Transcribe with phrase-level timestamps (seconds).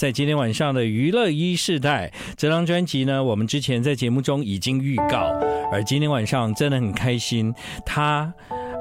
[0.00, 5.38] 在今天晚上的娱乐一世代这张专辑呢，我们之前在节目中已经预告，
[5.70, 8.32] 而今天晚上真的很开心，他，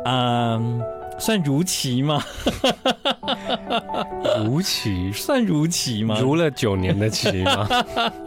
[0.05, 0.98] 嗯。
[1.19, 2.23] 算如棋吗？
[4.41, 6.17] 如棋算如棋吗？
[6.21, 7.67] 如了九年的棋吗？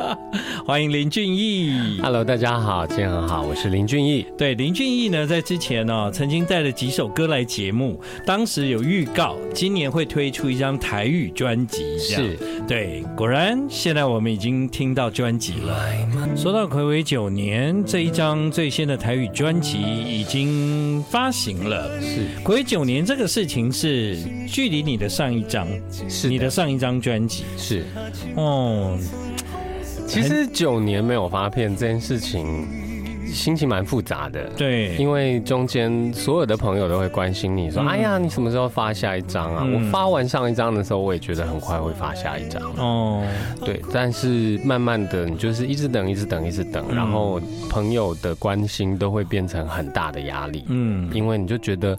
[0.67, 1.99] 欢迎林俊逸。
[2.03, 4.27] Hello，大家好，今天很好，我是林俊逸。
[4.37, 11.99] 对，林俊逸呢，在之前呢、哦，曾经带了几首歌来节目，当时有预告，今年会推出一张台语专辑。
[11.99, 15.83] 是，对，果然现在我们已经听到专辑了。
[16.37, 21.99] 说到暌违九年，这一张最新的台语专辑已经发行了。
[22.03, 22.83] 是，暌违九。
[22.83, 25.69] 九年这个事情是距离你的上一张，
[26.09, 27.85] 是你的上一张专辑是
[28.35, 28.99] 哦。
[30.09, 32.82] 其实九年没有发片这件事情。
[33.27, 43.25] 心情蛮复杂的，对，因为中间所有的朋友都会关心你说：“嗯、哎呀，你什么时候发下一张啊？”嗯、我发完上一张的时候，我也觉得很快会发下一张哦。
[43.65, 50.65] 对，但是慢慢的，你就是一直等，一直等，一直等，嗯、然后朋友的关心都会变成很大的压力。
[50.69, 51.99] 嗯，因为你就觉得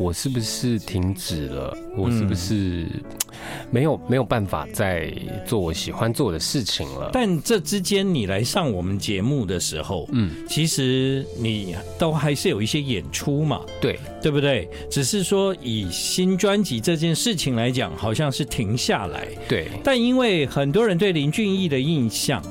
[0.00, 1.76] 我是不是停止了？
[1.94, 2.86] 我是不是
[3.70, 5.12] 没有没有办法再
[5.46, 7.10] 做我喜欢做的事情了？
[7.12, 11.26] 但这之间，你来上我们节目的时候，嗯，其实。
[11.36, 14.68] 你都还是有一些演出嘛，对对不对？
[14.90, 19.28] 只是说以新专辑这件事情来讲，好像是停下来。
[19.48, 22.42] 对，但因为很多人对林俊逸的印象，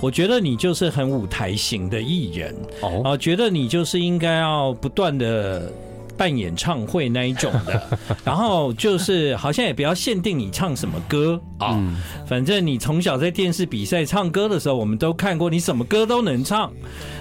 [0.00, 5.72] 我觉得你就是很舞台型的艺人哦，啊，觉得你就是应该要不断的。
[6.16, 11.80] 办演唱会那一种的， 然后就是好像也不要限定你唱什么歌啊，
[12.26, 16.72] 反正你从小在电视比赛唱歌的时候，我们都看过，你什么歌都能唱。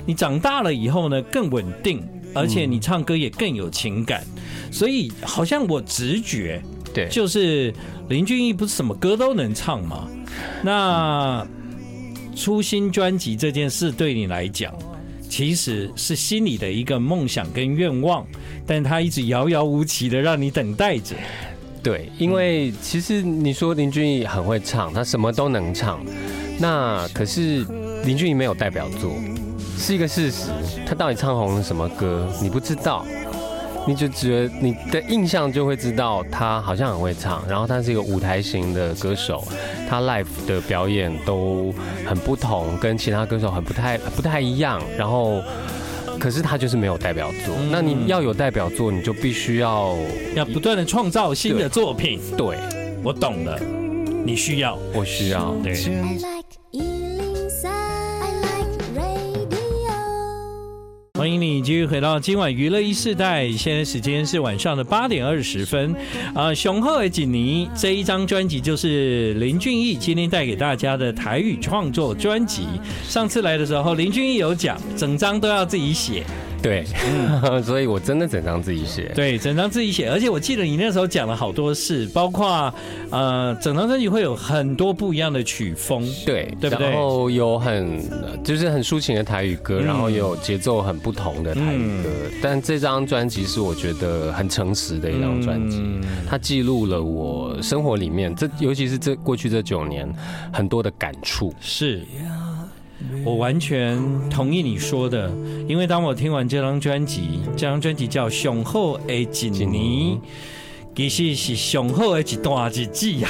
[0.05, 2.03] 你长大了以后呢，更稳定，
[2.33, 4.23] 而且你唱歌也更有情感，
[4.71, 6.61] 所以好像我直觉
[6.93, 7.73] 对，就是
[8.09, 10.07] 林俊逸不是什么歌都能唱吗？
[10.63, 11.45] 那
[12.35, 14.73] 出新专辑这件事对你来讲，
[15.31, 18.27] 其实是心里的一个梦想跟愿望，
[18.67, 21.15] 但他一直遥遥无期的让你等待着。
[21.81, 26.05] 对，因为其实你说林俊逸很会唱，他什么都能唱，
[26.59, 27.65] 那可是
[28.03, 29.15] 林俊逸没有代表作，
[29.77, 30.49] 是一个事实。
[30.85, 33.05] 他到底唱红了什么歌，你不知道。
[33.87, 39.43] 你就觉得你的印象就会知道他好像很会唱，然后他是一个舞台型的歌手，
[39.89, 41.73] 他 live 的表演都
[42.05, 44.79] 很不同，跟其他歌手很不太不太一样。
[44.97, 45.41] 然后，
[46.19, 47.55] 可是他就是没有代表作。
[47.71, 49.95] 那你要有代表作，你就必须要
[50.35, 52.19] 要不断的创造新的作品。
[52.37, 52.57] 对，
[53.03, 53.59] 我懂了，
[54.23, 55.73] 你需要，我需要，对。
[61.21, 65.95] 欢迎你继续回到今晚娱乐一世代，现在时间是晚上的八点二十分。
[66.33, 72.63] 啊，雄厚的锦尼这一张专辑就是林俊逸今天带给大家的台语创作专辑。
[73.03, 76.23] 上次来的时候，林俊逸有讲，整张都要自己写。
[76.61, 79.11] 对，嗯，所以我真的整张自己写。
[79.15, 82.73] 对，整张自己写，而且我记得你那时候讲了好多事，包括
[83.09, 86.87] 呃，整张专辑会有很多不一样的曲风，对，对不对？
[86.87, 87.99] 然后有很
[88.43, 92.09] 就是很抒情的台语歌，然后有节奏很不同的台语歌。
[92.25, 95.81] 嗯，但这张专辑是我觉得很诚实的一张专辑，
[96.29, 100.07] 它记录了我生活里面这，尤其是这过去这九年
[100.53, 101.53] 很多的感触。
[101.59, 102.05] 是。
[103.23, 103.97] 我完全
[104.29, 105.31] 同意你说的，
[105.67, 109.25] 因为当我听完这张专辑，这张专辑叫《雄厚的一
[109.65, 110.15] 年》，
[110.95, 113.29] 其实是上好的一段日子呀，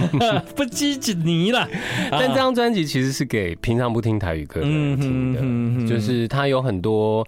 [0.56, 1.68] 不止一年啦。
[2.10, 7.26] 但这张专辑其实是给平常不听台语歌的人听的，嗯、就是它有很多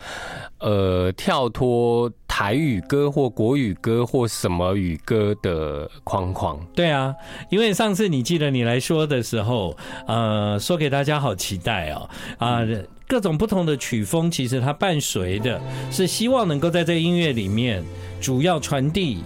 [0.59, 2.11] 呃跳脱。
[2.27, 7.15] 台语歌或国语歌或什么语歌的框框，对啊，
[7.49, 9.77] 因为上次你记得你来说的时候，
[10.09, 12.59] 呃，说给大家好期待哦，啊，
[13.07, 15.63] 各种不同的曲风，其实它伴随的
[15.93, 17.85] 是希望能够在这音乐里面，
[18.21, 19.23] 主要传递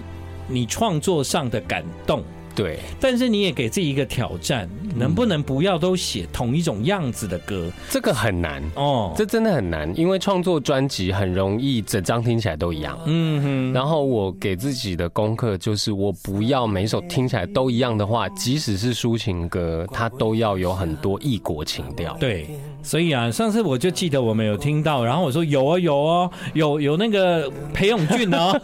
[0.48, 2.22] 你创作上的感动。
[2.54, 7.70] 对，但是你也给自己一个挑战，能不能不要都写同一种样子的歌？
[7.88, 12.98] 这个很难哦，这真的很难，因为创作专辑很容易整张听起来都一样。
[13.06, 13.72] 嗯哼。
[13.72, 22.16] 然后我给自己的功课就是，我不要每首听起来都一样的话，即使是抒情歌，它都要有很多异国情调。
[22.18, 22.48] 对，
[22.82, 28.60] 所以啊，上次我就记得我们有听到，然后我说有啊有啊，有有那个裴勇俊哦。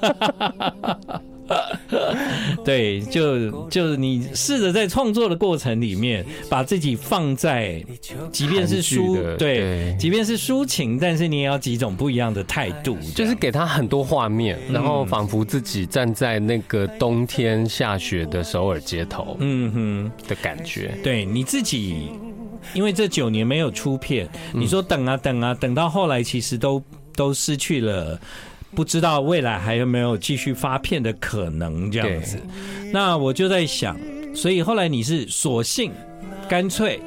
[2.64, 7.84] 对，就就是你试着在创作的过程里面，把自己放在，
[8.32, 20.98] 即便是抒对，对，即便是抒情，但是你也要几种不一样的态度，就是给他很多画面，然后仿佛自己站在那个冬天下雪的首尔街头，嗯哼的感觉。
[21.02, 22.08] 对你自己，
[22.72, 26.82] 因为这九年没有出片，你说等啊等啊，等到后来其实都
[27.14, 28.18] 都失去了。
[28.74, 32.38] 不知道未来还有没有继续发片的可能这样子，
[32.92, 33.98] 那我就在想，
[34.34, 35.92] 所以后来你是索性
[36.48, 37.00] 干脆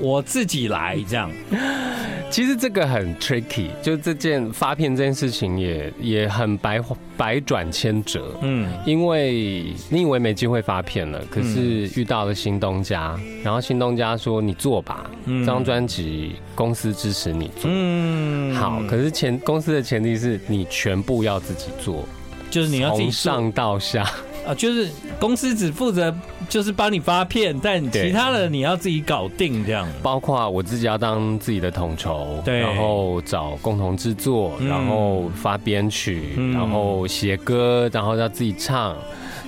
[0.00, 1.30] 我自己来这样。
[2.30, 6.78] 其实这个很 tricky，就这件发片这件事情也也很百
[7.16, 22.04] 百转千折，嗯，因为你以为没机会发片了，可是遇到了新东家，然后新东家说你做吧，这张专辑公司支持你做，嗯，好，可是前公司的前提是你全部要自己做，
[22.50, 24.06] 就是你要从上到下。
[24.48, 24.90] 啊，就是
[25.20, 26.14] 公司只负责
[26.48, 29.86] 就是帮你发片，但其他的你要自己搞定这样。
[30.02, 38.96] 包括我自己要当自己的统筹，对，然后找共同制作，然后发编曲，然后写歌，然后要自己唱，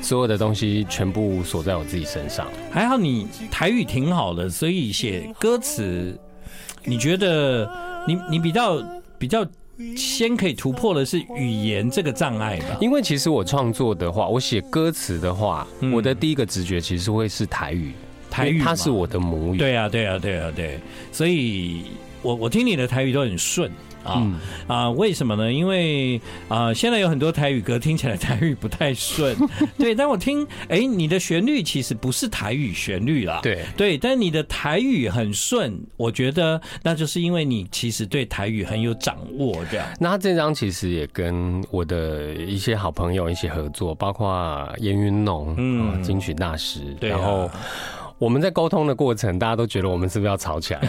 [0.02, 2.46] 所有的东西全部锁在我自己身上。
[2.70, 6.14] 还好你台语挺好的，所以写歌词，
[6.84, 7.66] 你觉得
[8.06, 8.76] 你你比较
[9.18, 9.46] 比较。
[9.96, 17.92] 先可以突破的是语言这个障碍吧，因为其实我创作的话，我写歌词的话，我的第一个直觉其实会是台语，
[18.30, 19.58] 台语它是我的母语。
[19.58, 20.78] 对啊，对啊，对啊，对，
[21.10, 21.84] 所以
[22.22, 23.70] 我我听你的台语都很顺。
[24.02, 24.90] 啊、嗯、啊！
[24.92, 25.52] 为什么呢？
[25.52, 26.18] 因为
[26.48, 29.36] 啊，现在有很多台语歌听起来台语不太顺，
[29.76, 29.94] 对。
[29.94, 33.98] 但我听，哎、欸，你的旋律其实不是台语旋律啦，对对。
[33.98, 39.86] 但你的台语很顺，我觉得那就是因为你其实对台语很有掌握，这样。
[39.98, 47.50] 那这张其实也跟我的一些好朋友一起合作，包括严云农，嗯，金曲大师，对、啊，然后。
[48.20, 50.80] 我们在沟通的过程，大家都觉得我们是不是要吵起来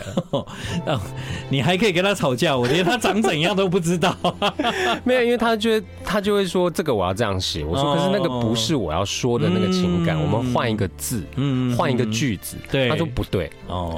[0.86, 1.02] 了？
[1.48, 4.14] 你还可以跟他吵架，我连他长怎样都不知道。
[5.06, 7.64] 没有，因为他觉得他就会说这个我要这样写。
[7.64, 12.58] 我说可是那个不是我要说的那个情感，我们换一个字，嗯，换一个句子。
[12.70, 13.98] 对，他说不对哦，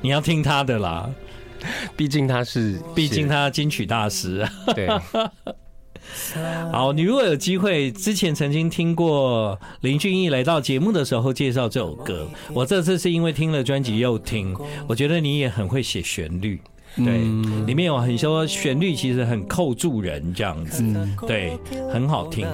[0.00, 1.08] 你要听他的啦，
[1.96, 4.44] 毕竟他是，毕竟他金曲大师。
[4.74, 4.88] 对。
[6.72, 14.56] 好，你如果有机会，之前曾经听过林俊逸来到节目的时候介绍这首歌，我这次是因为听了专辑又听，
[14.88, 16.60] 我觉得你也很会写旋律，
[16.96, 17.18] 对，
[17.66, 20.82] 里面有很多旋律其实很扣住人这样子，
[21.26, 21.58] 对，
[21.92, 22.46] 很好听。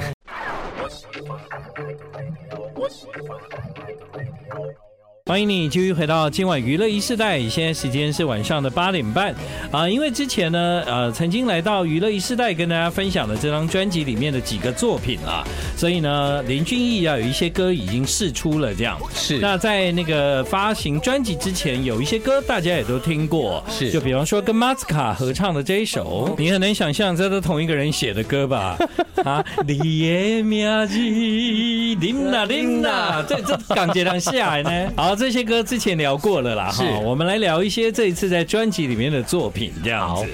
[5.30, 9.32] 欢迎你继续回到今晚娱乐一世代，现在时间是晚上的八点半
[9.70, 9.88] 啊。
[9.88, 15.46] 因为之前呢，呃，曾经来到娱乐一世代跟大家分享了这张专辑里面的几个作品啊，
[15.76, 19.38] 所以呢，林俊逸啊有一些歌已经试出了，这样是。
[19.38, 23.88] 那在那个发行专辑之前，有一些歌大家也都听过，是。
[23.92, 28.76] 就比方说跟马斯卡合唱的这一首，你很难想象这都同一个人写的歌吧？
[29.22, 34.92] 啊，你的名字，琳娜琳娜，这这港姐两下来呢？
[35.00, 35.19] 好。
[35.20, 40.26] 这些歌之前聊过了啦，哈，我们来聊一些这一次在专辑里面的作品，这样子。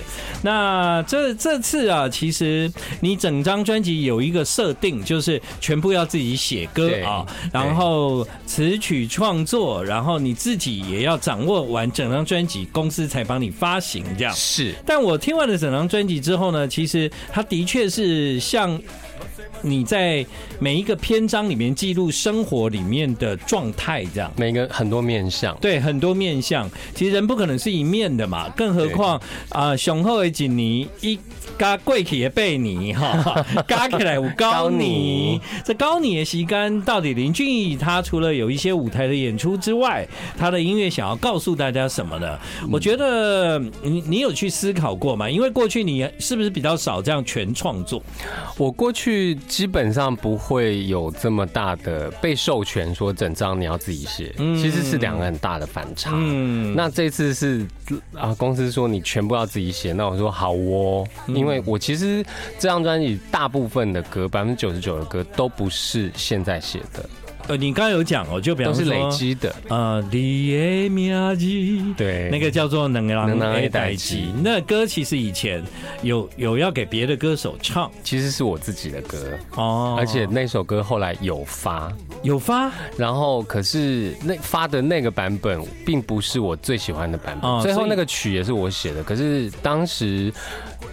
[0.42, 14.32] 那这这次啊，其实你整张专辑有一个设定，就是全部要自己写歌啊，然后词曲创作，然后你自己也要掌握完整张专辑，公司才帮你发行这样。
[14.32, 18.80] 是，但我听完了整张专辑之后呢，其实它的确是像。
[19.62, 20.24] 你在
[20.58, 26.70] 每一个篇章里面记录生活里面的状态，这样每个很多面相，对，很多面相。
[26.94, 31.18] 其实人不可能是一面的嘛，更何况啊，雄厚的锦尼一
[31.58, 35.40] 加贵气的贝尼哈， 加起来有高尼。
[35.64, 40.06] 这高尼的时间到底林俊逸他除了有一些舞台的演出之外，
[40.38, 42.38] 他的音乐想要告诉大家什么呢？
[42.70, 45.28] 我觉得你你有去思考过吗？
[45.28, 48.02] 因为过去你是不是比较少这样全创作？
[48.56, 49.36] 我过去。
[49.46, 56.10] 基本上不会有这么大的被授权说整张你要自己写，其实是两个很大的反差。
[56.14, 57.66] 嗯，那这次是
[58.14, 62.24] 啊，公司说你全部要自己写，那我说好哦，因为我其实
[62.58, 67.08] 这张专辑大部分的歌，百分之九十九的歌都不是现在写的。
[67.48, 75.62] 呃，你刚刚有讲哦，就比方说都是累积的，呃，你的对，那个叫做能让能爱代记，那歌其实以前
[76.02, 79.16] 有有要给别的歌手唱，其实是我自己的歌。
[79.54, 81.92] 哦，而且那首歌后来有发。
[82.22, 90.32] 有发，然后可是那发的那个版本并不是我最喜欢的版本，最后那个曲也是我写的，可是当时。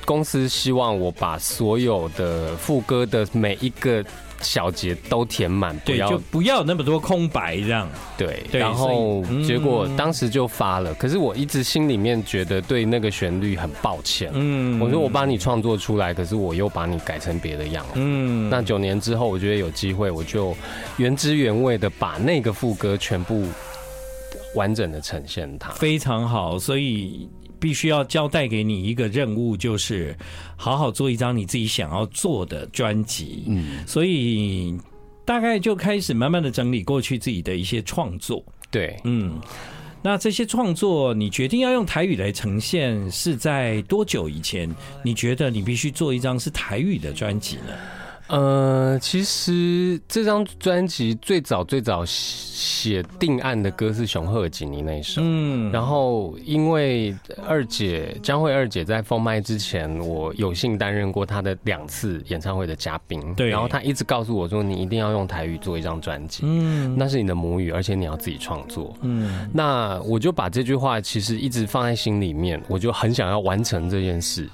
[0.06, 4.04] 公司希望我把所有的副歌的每一个
[4.42, 7.90] 小节都填满，对，就不要那么多空白这样。
[8.18, 14.30] 对，然后结果当时就发了，可是我一直心里面觉得对那个旋律很抱歉。
[14.34, 17.92] 嗯，我说我帮你创作出来，可是我又把你改成别的样子。
[17.96, 20.54] 嗯，那九年之后，我觉得有机会，我就
[20.98, 23.46] 原汁原味的把那个副歌全部
[24.56, 26.60] 完整的呈现它，非常好。
[26.60, 27.30] 所以。
[27.64, 30.14] 必须要交代给你一个任务，就是
[30.58, 33.46] 好好做一张你自己想要做的专辑。
[33.48, 34.78] 嗯，所以
[35.24, 38.44] 大概就开始慢慢的整理过去自己的一些创作。
[38.70, 39.40] 对，嗯，
[40.02, 44.70] 那这些创作你决定要用台语来呈现，是在多久以前？
[45.02, 47.72] 你觉得你必须做一张是台语的专辑呢？
[48.34, 57.16] 呃，其实这张专辑最早最早写定案的歌是熊贺锦尼那一首，嗯，然后因为
[57.48, 74.50] 二姐江蕙二姐在封麦之前，我有幸担任过她的两次演唱会的嘉宾，对，然后她一直告诉我说，你一定要用台语做一张专辑，嗯，那是你的母语，而且你要自己创作，嗯，那我就把这句话其实一直放在心里面，我就很想要完成这件事。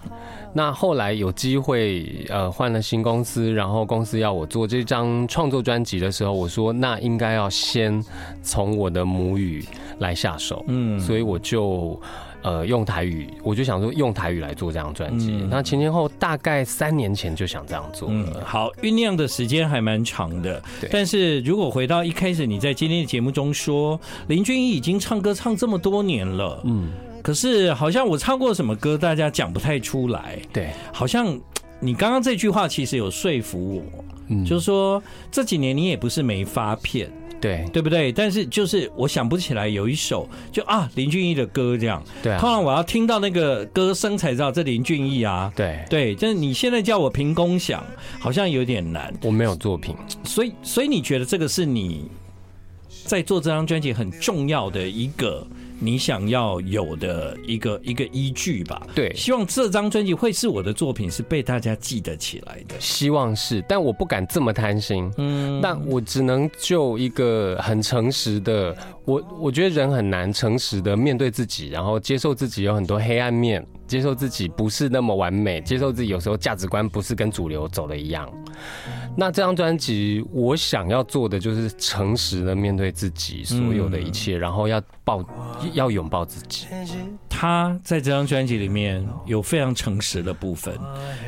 [0.51, 8.03] 那后来有机会，呃，换了新公司，然后公司要我做这张创作专辑的时候，我说那应该要先
[8.41, 9.63] 从我的母语
[9.99, 12.01] 来下手，嗯，所以我就
[12.41, 15.31] 呃用台语，我就想说用台语来做这张专辑。
[15.49, 20.89] 那前前后大概三年前就想这样做，嗯，好，酝酿的时间还蛮长的，对。
[20.91, 26.89] 但是如果回到一开始你在今天的节目中说林俊逸已经唱歌唱这么多年了，嗯。
[27.29, 30.39] 可是好像我唱过什么歌，大家讲不太出来。
[30.51, 31.39] 对，好像
[31.79, 37.07] 你刚刚这句话其实有说服我，嗯，就是说这几年你也不是没发片，
[37.39, 38.11] 对，对不对？
[38.11, 47.85] 但是就是我想不起来有一首就啊林俊逸的歌这样，对啊，通常我要听到那个歌声才知道这林俊逸啊，对对，就是你现在叫我凭空想，
[48.17, 49.13] 好像有点难。
[49.21, 52.09] 我没有作品，所以所以你觉得这个是你
[53.05, 55.45] 在做这张专辑很重要的一个。
[55.79, 58.85] 你想要有的一个一个依据吧？
[58.93, 62.75] 对，希望这张专辑会是我的作品，是被大家记得起来的。
[62.79, 65.11] 希望是，但我不敢这么贪心。
[65.17, 78.31] 嗯，那我只能就一个很诚实的，我我觉得人很难诚实的面对自己，然后接受自己有很多黑暗面，接受自己不是那么完美，接受自己有时候价值观不是跟主流走的一样。
[79.17, 85.25] 那这张专辑，我想要做的就是诚实的面对自己所有的一切，然后要抱，
[85.73, 86.67] 要拥抱自己。
[87.27, 90.77] 他在这张专辑里面有非常诚实的部分，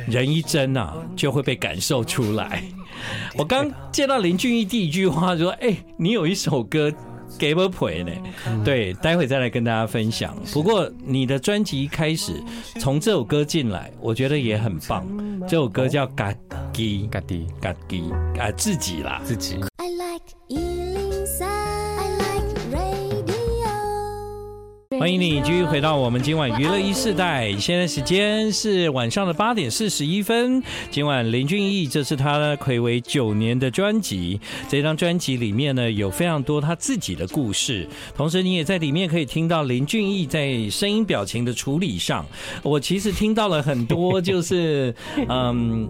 [0.08, 2.63] 人一真啊，就会被感受出来。
[3.36, 6.94] 我刚见到林俊逸第一句话说：“哎、你有一首歌。”
[7.38, 8.12] 给不赔呢？
[8.64, 10.36] 对，待会再来跟大家分享。
[10.54, 12.34] 不过你的专辑一开始
[12.80, 15.06] 从这首歌进来，我觉得也很棒。
[15.48, 16.34] 这首歌叫《嘎
[16.72, 18.04] 滴嘎滴嘎滴》，
[18.40, 19.60] 啊，自己啦，自己。
[25.01, 30.62] 欢迎你继续回到我们今晚娱乐一世代，现在时间是晚上的八点四十一分。
[30.91, 34.39] 今晚林俊逸，这是他睽违九年的专辑。
[34.70, 42.24] 这张专辑里面呢，有非常多他自己的故事，同时你也在里面可以听到林俊逸在声音表情的处理上，
[42.62, 44.93] 我其实听到了很多，就是
[45.27, 45.89] 嗯。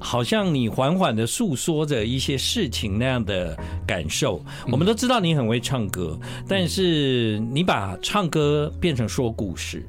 [0.00, 4.42] 好像你缓缓的诉说着一些事情那样的感受。
[4.72, 9.86] 我们都知道你很会唱歌，但是你把唱歌变成说故事。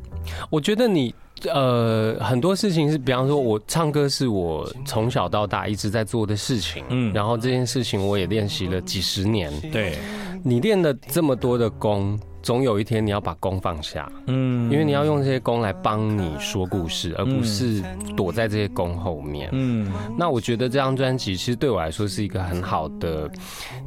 [0.49, 1.13] 我觉得你
[1.51, 9.51] 呃很多事情是，比方说我唱歌是我从小到大一直在做的事情，嗯，然后这件事情我也练习了几十年。
[9.71, 9.97] 对，
[10.43, 12.19] 你练了这么多的功。
[12.41, 17.83] 总有一天你要把弓放下，嗯，因为你要用这些弓来帮你说故事，而不是
[18.15, 19.91] 躲在这些弓后面，嗯。
[20.17, 23.29] 那我觉得这张专辑其实对我来说是一个很好的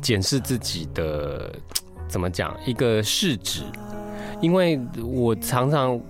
[0.01, 1.53] 检视自己的，
[2.09, 3.63] 怎么讲，一个试纸，
[4.41, 6.01] 因为我常常。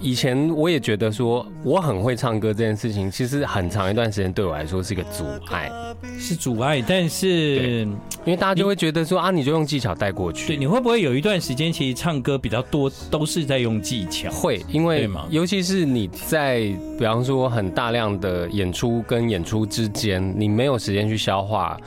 [0.00, 5.70] 以前我也觉得说我很会唱歌这件事情，其实很长一段时间对我来说是一个阻碍，
[6.18, 6.82] 是阻碍。
[6.86, 7.82] 但是
[8.24, 10.48] 因为大家就会觉得说啊，你就用技巧带过去。
[10.48, 14.30] 对，你会不会有一段时间其实唱歌比较多都是在用技巧？
[14.30, 16.60] 会，因为尤其是你在
[16.98, 21.78] 比方说很大量的演出跟演出之间，你没有时间去消化。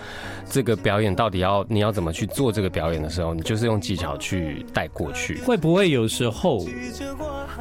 [0.50, 5.40] 这个表演到底要你要怎么去做这个表演的时候，你就是用技巧去带过去。
[5.42, 6.66] 会不会有时候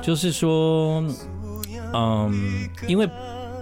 [0.03, 1.03] 就是说，
[1.95, 3.09] 嗯，因为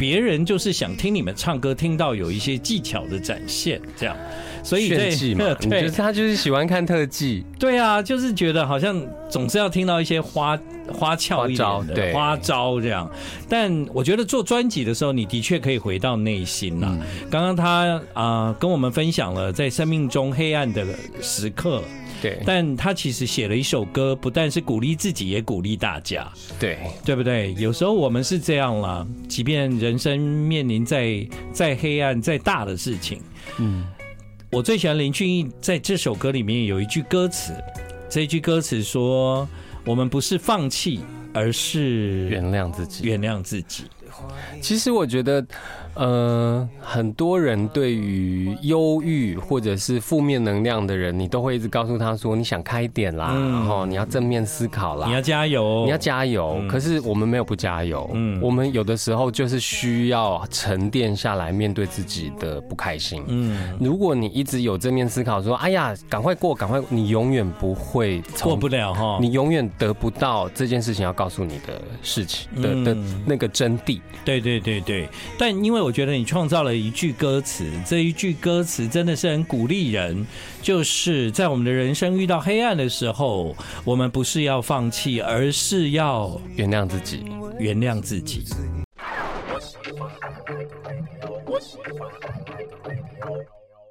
[0.01, 4.17] 别人就是想听你们唱歌，听到有一些技巧的展现，这样。
[4.63, 7.45] 所以炫技嘛， 对，他就是喜欢看特技。
[7.59, 10.59] 对啊，就是觉得好像总是要听到一些花
[10.91, 13.11] 花俏一点的花招，花招这样。
[13.47, 16.99] 但我觉得做专辑的时候，你的确可以回到内心了。
[17.31, 20.83] 刚刚他啊、呃、跟我们分享了在生命中黑暗的
[21.21, 21.83] 时刻，
[22.21, 22.43] 对。
[22.47, 27.55] 但他其实写了一首歌，不但是鼓励自己，也鼓励大家，对，对不对？
[27.55, 33.21] 有时候我们是这样啦，即便人生面临再再黑暗、再大的事情，
[33.59, 33.85] 嗯。
[34.53, 37.55] 我最喜欢林俊逸在这首歌里面有一句歌词，
[38.09, 39.49] 这一句歌词说
[39.87, 40.99] ：“我们不是放弃，
[41.33, 43.85] 而是原谅自己，原谅自己。”
[44.61, 45.47] 其实我觉得。
[45.95, 63.23] 呃，很多人对于忧郁或者是负面能量的人，你都会一直告诉他说：“你想开一点啦，然后你要正面思考啦，你要加油，你要加油。”可是我们没有不加油，嗯，我们有的时候就是需要沉淀下来，面对自己的不开心。
[63.27, 74.01] 嗯，如果你一直有正面思考，说：“哎呀，赶快过，赶快过！”你永远不会过不了哈，你永远得不到这件事情要告诉你的事情的的那个真谛。
[74.25, 75.80] 对对对对，但因为。
[75.81, 80.27] 我觉得你创造了一句歌词，这一句歌词真的是很鼓励人。
[80.63, 87.25] 就是在我们的人生遇到黑暗的时候，我们不是要放弃，而是要原谅自己，
[87.59, 88.45] 原谅自己。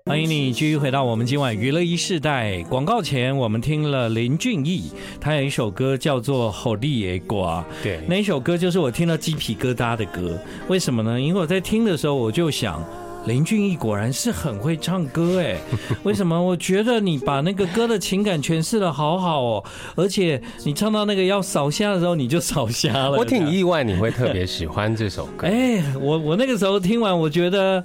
[0.06, 2.64] 欢迎你继续回到我们今晚娱乐一世代。
[2.64, 6.52] 广告前，我们听了林俊逸，他有一首歌叫做
[6.82, 7.36] 《予你的歌》。
[7.84, 10.40] 对，那一首歌就是我听到鸡皮疙瘩的歌。
[10.68, 11.20] 为什么呢？
[11.20, 12.84] 因为我在听的时候，我就想，
[13.28, 15.58] 林俊逸果然是很会唱歌哎。
[16.02, 16.42] 为什么？
[16.42, 19.64] 我觉得你把那个歌的情感诠释的好好哦，
[19.96, 23.12] 而且你唱到那个要扫虾的时候，你就扫虾了。
[23.12, 25.46] 我挺意外你会特别喜欢这首歌。
[25.48, 27.84] 哎，我我那个时候听完，我觉得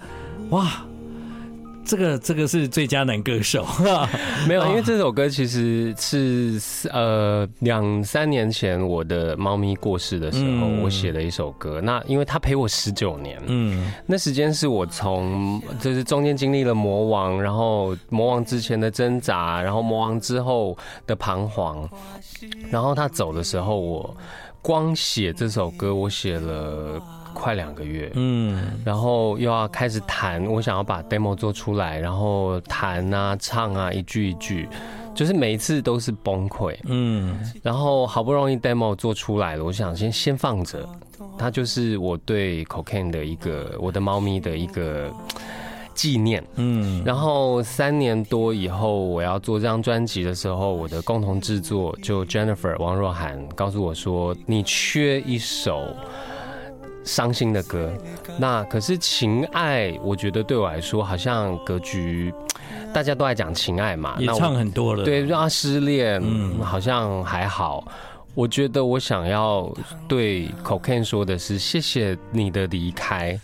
[0.51, 0.87] 哇。
[1.85, 3.67] 这个这个是最佳男歌手，
[4.49, 6.61] 没有，因为这首歌其实是
[6.91, 11.81] 呃两三年前我的猫咪过世的时候，我写的一首歌。
[11.81, 20.77] 那因为它陪我十九年，嗯，那时间是我从就是中间经历了魔王，然后魔王之前的挣扎，然后魔王之后
[21.07, 21.89] 的彷徨，
[22.71, 24.17] 然后他走的时候，我
[24.63, 27.01] 光写这首歌，我写了。
[27.35, 34.69] 快两个月，嗯，然后又要开始弹，我想要把 demo 做出来，然后弹啊、唱啊，一句一句，
[35.15, 40.89] 就是每一次都是崩溃，嗯，然后好不容易 demo 做出来了，我想先先放着，
[41.37, 45.13] 它就是我对 Cocaine 的一个，我的猫咪的一个
[45.95, 55.89] 纪念，嗯，然后三年多以后我要做这张专辑的时候，我的共同制作就 Jennifer 王若涵告诉我说，你缺一首。
[57.05, 57.93] 伤心的歌，
[58.39, 62.33] 那可是情爱，我觉得对我来说好像格局，
[62.93, 65.05] 大家都爱讲情爱嘛，也唱很多了。
[65.05, 67.87] 对，让他失恋，嗯，好像还好。
[68.35, 69.73] 我觉得我想要
[70.09, 73.39] 对 Cocaine 说的是，谢谢你的离开，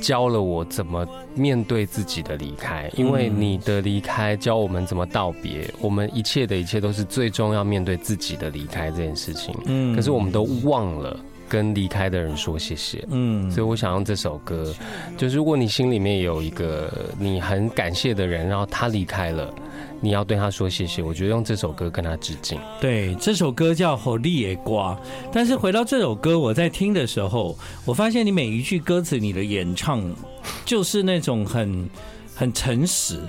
[0.00, 9.52] 教了我怎么面对自己的离开，因为你的离开教我们怎么道别，我们一切的一切都是最终要面对自己的离开这件事情。
[9.64, 11.18] 嗯，可是我们都忘了。
[11.52, 14.74] 跟离开的人说谢谢，嗯，所以我想用这首歌，
[15.18, 19.52] 就是如果你心里面有一个你很感谢的人，然后他离开了，
[20.00, 21.02] 你要对他说谢谢。
[21.02, 22.58] 我觉得用这首歌跟他致敬。
[22.80, 24.70] 对，这首歌叫《予你的歌》，
[25.30, 30.02] 但是回到这首歌，我在听的时候，我发现你每一句歌词，你的演唱
[30.64, 31.86] 就是那种很
[32.34, 33.20] 很诚实。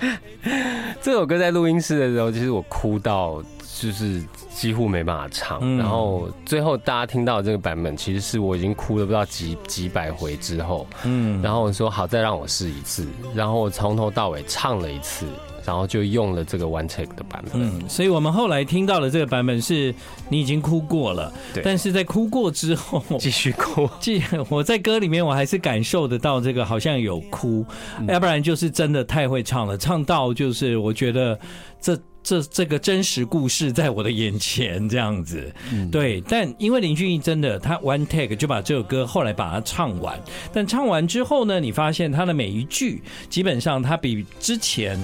[1.02, 3.42] 这首歌在录音室的时候，其实我哭到
[3.80, 4.22] 就是。
[4.54, 15.26] 几乎没办法唱，然后最后大家听到这个版本，其实是我已经哭了不知道几几百回之后，嗯，然后我说好，再让我试一次，然后我从头到尾唱了一次，
[15.66, 17.54] 然后就用了这个 one take 的版本。
[17.54, 19.92] 嗯，所以我们后来听到的这个版本是
[20.28, 27.66] 你已经哭过了，对，但是在哭过之后继续哭， 继我在歌里面我还是感受得到这个好像有哭，
[28.06, 31.36] 要不然就是真的太会唱了，唱到就是我觉得
[31.80, 31.98] 这。
[32.24, 35.52] 这这个真实故事在我的眼前，这样子，
[35.92, 36.22] 对。
[36.22, 40.18] 但因为林俊逸真的，他 one take 就把这首歌后来把它唱完。
[40.50, 44.98] 但唱完之后呢，你发现他的每一句，基本上他比之前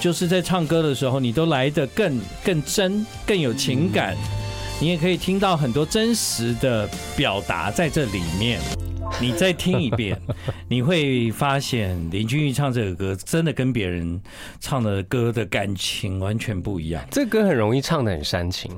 [0.00, 4.16] 就是在唱歌的时候，你都来得更更真，更有情感。
[4.80, 8.60] 你也可以听到很多真实的表达在这里面。
[9.20, 10.20] 你再听一遍，
[10.68, 14.20] 你会发现林俊逸唱这首歌真的跟别人
[14.60, 17.04] 唱的歌的感情完全不一样。
[17.10, 18.70] 这歌很容易唱的很煽情，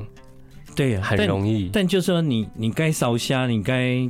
[0.76, 1.70] 对，很容易。
[1.72, 4.08] 但，但就是说你，你你该烧香，你该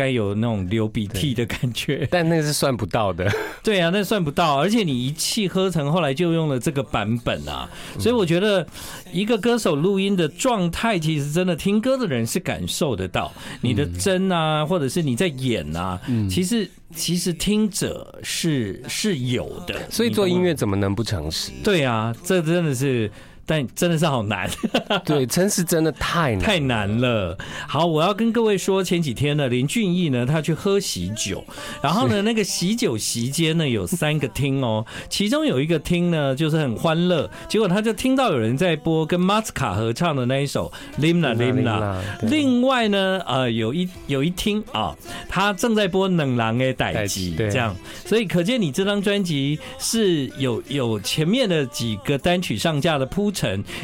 [0.00, 2.08] 该有那种流鼻涕的感觉。
[2.10, 3.30] 但那个是算不到的。
[3.62, 7.68] 对啊，那算不到，而且你一气呵成，后来就用了这个版本啊。
[7.98, 8.66] 所以我觉得
[9.12, 19.74] 一个歌手录音的状态，其实真的听歌的人是感受得到你的真啊，或者是你在演啊，其实其实听者是是有的。
[19.90, 21.50] 所以做音乐怎么能不诚实？
[21.62, 23.10] 对啊，这真的是。
[23.50, 24.48] 但真的是好难，
[25.04, 27.36] 对，真是真的太难太难了。
[27.66, 31.44] 好，我要跟各位说，前几天呢，林俊逸呢，他去喝喜酒，
[31.82, 40.70] 然后呢，那个喜酒席间呢，有三个厅哦， 其中有一个厅呢，就是很欢乐，结果他就听到有人在播跟马斯卡合唱的那一首
[41.02, 44.96] 《Limna Limna》，另外呢，呃，有一有一厅啊，
[45.28, 47.74] 他正在播《冷狼的代志》，这样，
[48.06, 53.32] 所以可见你这张专辑是有有前面的几个单曲上架的铺。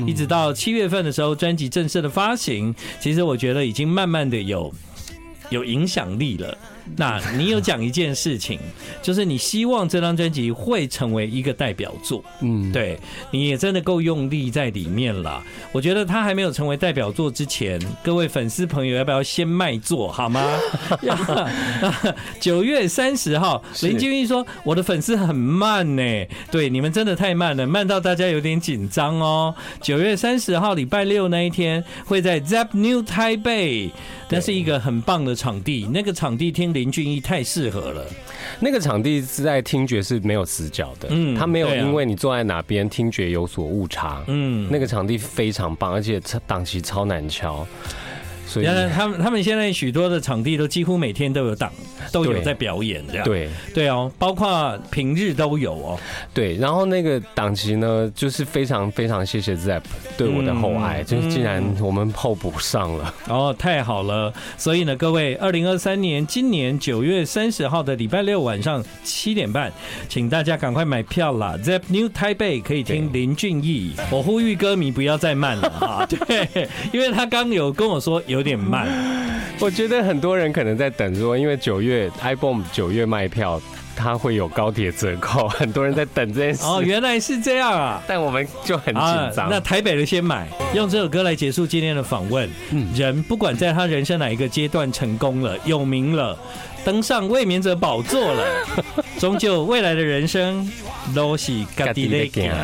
[0.07, 4.73] 一直到七月份的时候，专辑正式的发行，其实我觉得已经慢慢的有
[5.51, 6.57] 有影响力了。
[6.97, 8.61] 那你有讲一件事情，
[9.03, 12.97] 就是你希望这张专辑会成为一个代表作，嗯，对，
[13.33, 15.43] 你也真的够用力在里面了。
[15.73, 20.57] 我觉得他还没有成为代表作之前，各位粉丝朋友要不要先卖座好吗？
[22.39, 26.03] 九月三十号，林俊逸说我的粉丝很慢呢，
[26.53, 29.53] 对，你们真的太慢了，慢到大家有点紧张哦。
[29.81, 33.91] 九月三十号礼拜六那一天会在 Zepp New Taipei，
[34.29, 36.76] 那是一个很棒的场地，那个场地听。
[36.77, 38.07] 林俊逸太适合了，
[38.61, 47.67] 那个场地是在听觉是没有死角的，嗯，他没有因为你坐在哪边听觉有所误差，嗯，那个场地非常棒，而且档期超难敲。
[48.47, 51.71] 所以他们他们现在许多的场地都几乎每天都有档，
[52.13, 53.25] 都有在表演这样。
[53.25, 55.99] 对对哦，包括平日都有哦。
[56.33, 59.83] 对，然后那个档期呢，就是非常非常谢谢 Zepp
[60.17, 63.13] 对我的厚爱，就是竟然我们候补上了。
[63.29, 64.33] 哦，太好了！
[64.57, 69.73] 所以呢，各位，二零二三年今年九月三十号的礼拜六晚上七点半，
[70.09, 73.93] 请大家赶快买票啦！Zepp New Taipei 可以听林俊逸。
[74.11, 76.07] 我呼吁歌迷不要再慢了啊！
[76.09, 78.36] 对，因为他刚有跟我说有。
[78.37, 78.87] 有点慢，
[79.61, 83.59] 我觉得很多人可能在等说，因为九月 iBOOM 九月卖票，
[83.97, 86.63] 它会有高铁折扣，很多人在等这件事。
[86.67, 88.03] 哦，原来是这样啊！
[88.07, 89.03] 但我们就很紧
[89.35, 89.49] 张。
[89.49, 92.47] 那台北的先买，用这首歌来结束今天的访问。
[92.73, 96.39] 嗯，人不管在他人生哪一个阶段成功了、有名了、
[96.85, 98.45] 登上卫冕者宝座了，
[99.19, 100.71] 终究未来的人生
[101.15, 102.55] 都是自己的。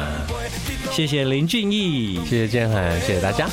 [0.91, 3.49] 谢谢林俊逸，谢谢建恒，谢谢大家。